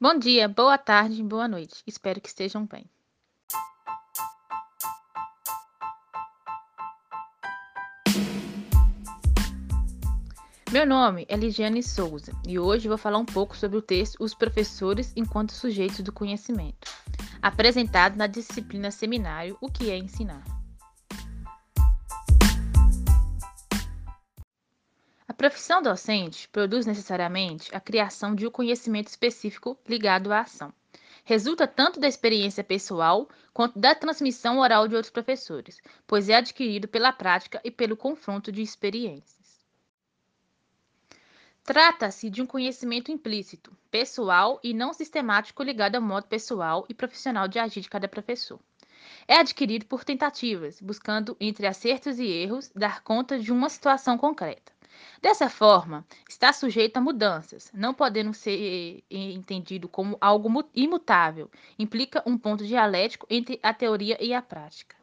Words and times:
Bom 0.00 0.16
dia, 0.16 0.46
boa 0.46 0.78
tarde, 0.78 1.20
boa 1.24 1.48
noite. 1.48 1.82
Espero 1.84 2.20
que 2.20 2.28
estejam 2.28 2.64
bem. 2.64 2.88
Meu 10.70 10.86
nome 10.86 11.26
é 11.28 11.36
Ligiane 11.36 11.82
Souza 11.82 12.30
e 12.46 12.60
hoje 12.60 12.86
vou 12.86 12.96
falar 12.96 13.18
um 13.18 13.24
pouco 13.24 13.56
sobre 13.56 13.76
o 13.76 13.82
texto 13.82 14.22
Os 14.22 14.34
Professores 14.34 15.12
enquanto 15.16 15.50
Sujeitos 15.50 15.98
do 15.98 16.12
Conhecimento, 16.12 16.88
apresentado 17.42 18.14
na 18.16 18.28
disciplina 18.28 18.92
Seminário 18.92 19.58
O 19.60 19.68
que 19.68 19.90
é 19.90 19.98
Ensinar. 19.98 20.57
Profissão 25.38 25.80
docente 25.80 26.48
produz 26.48 26.84
necessariamente 26.84 27.72
a 27.72 27.78
criação 27.78 28.34
de 28.34 28.44
um 28.44 28.50
conhecimento 28.50 29.06
específico 29.06 29.78
ligado 29.88 30.32
à 30.32 30.40
ação. 30.40 30.74
Resulta 31.24 31.64
tanto 31.64 32.00
da 32.00 32.08
experiência 32.08 32.64
pessoal 32.64 33.28
quanto 33.54 33.78
da 33.78 33.94
transmissão 33.94 34.58
oral 34.58 34.88
de 34.88 34.96
outros 34.96 35.12
professores, 35.12 35.80
pois 36.08 36.28
é 36.28 36.34
adquirido 36.34 36.88
pela 36.88 37.12
prática 37.12 37.60
e 37.62 37.70
pelo 37.70 37.96
confronto 37.96 38.50
de 38.50 38.62
experiências. 38.62 39.64
Trata-se 41.62 42.28
de 42.28 42.42
um 42.42 42.46
conhecimento 42.46 43.12
implícito, 43.12 43.70
pessoal 43.92 44.58
e 44.60 44.74
não 44.74 44.92
sistemático 44.92 45.62
ligado 45.62 45.94
ao 45.94 46.02
modo 46.02 46.26
pessoal 46.26 46.84
e 46.88 46.94
profissional 46.94 47.46
de 47.46 47.60
agir 47.60 47.80
de 47.80 47.90
cada 47.90 48.08
professor. 48.08 48.58
É 49.28 49.36
adquirido 49.36 49.86
por 49.86 50.02
tentativas, 50.02 50.80
buscando, 50.80 51.36
entre 51.38 51.64
acertos 51.64 52.18
e 52.18 52.26
erros, 52.26 52.72
dar 52.74 53.04
conta 53.04 53.38
de 53.38 53.52
uma 53.52 53.68
situação 53.68 54.18
concreta. 54.18 54.77
Dessa 55.20 55.50
forma, 55.50 56.06
está 56.28 56.52
sujeito 56.52 56.96
a 56.96 57.00
mudanças, 57.00 57.72
não 57.74 57.92
podendo 57.92 58.32
ser 58.32 59.02
entendido 59.10 59.88
como 59.88 60.16
algo 60.20 60.64
imutável, 60.72 61.50
implica 61.76 62.22
um 62.24 62.38
ponto 62.38 62.64
dialético 62.64 63.26
entre 63.28 63.58
a 63.60 63.74
teoria 63.74 64.16
e 64.24 64.32
a 64.32 64.40
prática. 64.40 64.96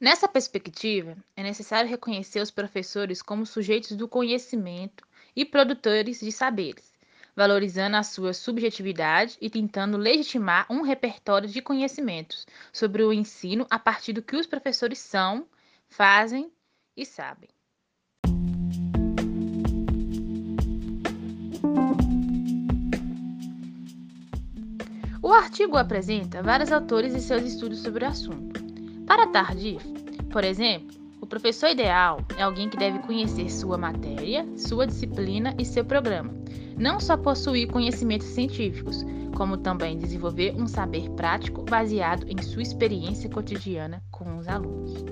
Nessa 0.00 0.28
perspectiva, 0.28 1.16
é 1.36 1.42
necessário 1.42 1.90
reconhecer 1.90 2.40
os 2.40 2.52
professores 2.52 3.20
como 3.20 3.44
sujeitos 3.44 3.96
do 3.96 4.06
conhecimento 4.06 5.04
e 5.34 5.44
produtores 5.44 6.20
de 6.20 6.30
saberes, 6.30 6.94
valorizando 7.34 7.96
a 7.96 8.04
sua 8.04 8.32
subjetividade 8.32 9.36
e 9.40 9.50
tentando 9.50 9.96
legitimar 9.96 10.66
um 10.70 10.82
repertório 10.82 11.48
de 11.48 11.60
conhecimentos 11.60 12.46
sobre 12.72 13.02
o 13.02 13.12
ensino 13.12 13.66
a 13.68 13.78
partir 13.78 14.12
do 14.12 14.22
que 14.22 14.36
os 14.36 14.46
professores 14.46 15.00
são, 15.00 15.48
fazem 15.88 16.52
e 16.96 17.04
sabem. 17.04 17.48
O 25.28 25.32
artigo 25.34 25.76
apresenta 25.76 26.42
vários 26.42 26.72
autores 26.72 27.14
e 27.14 27.20
seus 27.20 27.42
estudos 27.42 27.80
sobre 27.80 28.02
o 28.02 28.08
assunto. 28.08 28.64
Para 29.06 29.26
Tardif, 29.26 29.86
por 30.32 30.42
exemplo, 30.42 30.96
o 31.20 31.26
professor 31.26 31.68
ideal 31.68 32.24
é 32.38 32.42
alguém 32.42 32.70
que 32.70 32.78
deve 32.78 33.00
conhecer 33.00 33.50
sua 33.50 33.76
matéria, 33.76 34.48
sua 34.56 34.86
disciplina 34.86 35.54
e 35.58 35.66
seu 35.66 35.84
programa, 35.84 36.32
não 36.78 36.98
só 36.98 37.14
possuir 37.14 37.68
conhecimentos 37.70 38.28
científicos, 38.28 39.04
como 39.36 39.58
também 39.58 39.98
desenvolver 39.98 40.54
um 40.56 40.66
saber 40.66 41.10
prático 41.10 41.62
baseado 41.62 42.26
em 42.26 42.40
sua 42.40 42.62
experiência 42.62 43.28
cotidiana 43.28 44.02
com 44.10 44.38
os 44.38 44.48
alunos. 44.48 45.04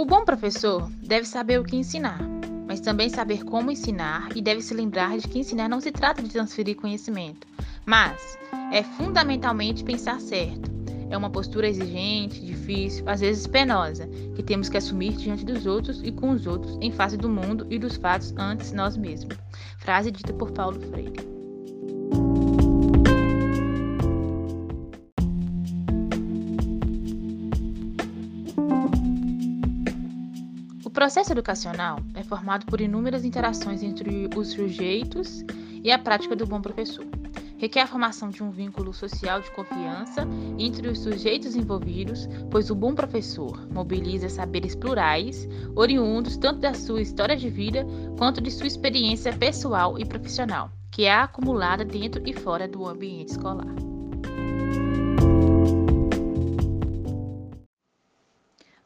O 0.00 0.06
bom 0.06 0.24
professor 0.24 0.90
deve 1.02 1.26
saber 1.26 1.60
o 1.60 1.62
que 1.62 1.76
ensinar, 1.76 2.22
mas 2.66 2.80
também 2.80 3.10
saber 3.10 3.44
como 3.44 3.70
ensinar 3.70 4.34
e 4.34 4.40
deve 4.40 4.62
se 4.62 4.72
lembrar 4.72 5.18
de 5.18 5.28
que 5.28 5.38
ensinar 5.38 5.68
não 5.68 5.78
se 5.78 5.92
trata 5.92 6.22
de 6.22 6.30
transferir 6.30 6.74
conhecimento, 6.74 7.46
mas 7.84 8.38
é 8.72 8.82
fundamentalmente 8.82 9.84
pensar 9.84 10.18
certo. 10.18 10.70
É 11.10 11.18
uma 11.18 11.28
postura 11.28 11.68
exigente, 11.68 12.40
difícil, 12.40 13.06
às 13.06 13.20
vezes 13.20 13.46
penosa, 13.46 14.08
que 14.34 14.42
temos 14.42 14.70
que 14.70 14.78
assumir 14.78 15.18
diante 15.18 15.44
dos 15.44 15.66
outros 15.66 16.00
e 16.02 16.10
com 16.10 16.30
os 16.30 16.46
outros, 16.46 16.78
em 16.80 16.90
face 16.90 17.18
do 17.18 17.28
mundo 17.28 17.66
e 17.68 17.78
dos 17.78 17.96
fatos 17.96 18.32
antes 18.38 18.72
nós 18.72 18.96
mesmos. 18.96 19.36
Frase 19.80 20.10
dita 20.10 20.32
por 20.32 20.50
Paulo 20.50 20.80
Freire. 20.80 21.29
Processo 31.00 31.32
educacional 31.32 31.98
é 32.14 32.22
formado 32.22 32.66
por 32.66 32.78
inúmeras 32.78 33.24
interações 33.24 33.82
entre 33.82 34.28
os 34.36 34.48
sujeitos 34.48 35.42
e 35.82 35.90
a 35.90 35.98
prática 35.98 36.36
do 36.36 36.46
bom 36.46 36.60
professor. 36.60 37.06
Requer 37.56 37.80
a 37.80 37.86
formação 37.86 38.28
de 38.28 38.42
um 38.42 38.50
vínculo 38.50 38.92
social 38.92 39.40
de 39.40 39.50
confiança 39.52 40.28
entre 40.58 40.88
os 40.88 40.98
sujeitos 40.98 41.56
envolvidos, 41.56 42.28
pois 42.50 42.68
o 42.68 42.74
bom 42.74 42.94
professor 42.94 43.66
mobiliza 43.72 44.28
saberes 44.28 44.76
plurais, 44.76 45.48
oriundos 45.74 46.36
tanto 46.36 46.60
da 46.60 46.74
sua 46.74 47.00
história 47.00 47.34
de 47.34 47.48
vida 47.48 47.86
quanto 48.18 48.42
de 48.42 48.50
sua 48.50 48.66
experiência 48.66 49.32
pessoal 49.32 49.98
e 49.98 50.04
profissional, 50.04 50.70
que 50.92 51.04
é 51.04 51.14
acumulada 51.14 51.82
dentro 51.82 52.22
e 52.28 52.34
fora 52.34 52.68
do 52.68 52.86
ambiente 52.86 53.30
escolar. 53.30 53.74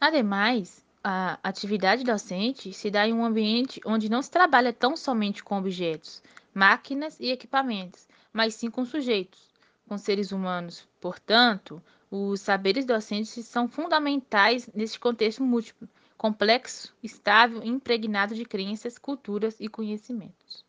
Ademais, 0.00 0.83
a 1.06 1.38
atividade 1.42 2.02
docente 2.02 2.72
se 2.72 2.90
dá 2.90 3.06
em 3.06 3.12
um 3.12 3.22
ambiente 3.22 3.78
onde 3.84 4.08
não 4.08 4.22
se 4.22 4.30
trabalha 4.30 4.72
tão 4.72 4.96
somente 4.96 5.44
com 5.44 5.58
objetos, 5.58 6.22
máquinas 6.54 7.20
e 7.20 7.30
equipamentos, 7.30 8.08
mas 8.32 8.54
sim 8.54 8.70
com 8.70 8.86
sujeitos, 8.86 9.50
com 9.86 9.98
seres 9.98 10.32
humanos. 10.32 10.88
Portanto, 10.98 11.82
os 12.10 12.40
saberes 12.40 12.86
docentes 12.86 13.44
são 13.44 13.68
fundamentais 13.68 14.66
neste 14.74 14.98
contexto 14.98 15.44
múltiplo, 15.44 15.86
complexo, 16.16 16.94
estável 17.02 17.62
e 17.62 17.68
impregnado 17.68 18.34
de 18.34 18.46
crenças, 18.46 18.96
culturas 18.96 19.56
e 19.60 19.68
conhecimentos. 19.68 20.64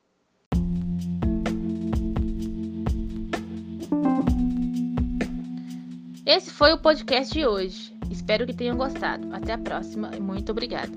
Esse 6.26 6.52
foi 6.52 6.74
o 6.74 6.82
podcast 6.82 7.32
de 7.32 7.46
hoje. 7.46 7.95
Espero 8.26 8.48
que 8.48 8.54
tenham 8.56 8.76
gostado. 8.76 9.32
Até 9.36 9.54
a 9.54 9.58
próxima 9.60 10.10
e 10.16 10.20
muito 10.20 10.52
obrigada. 10.52 10.92